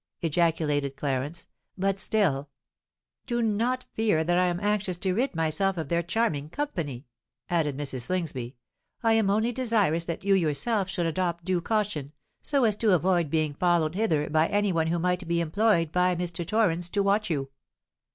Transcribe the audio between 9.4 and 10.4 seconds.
desirous that you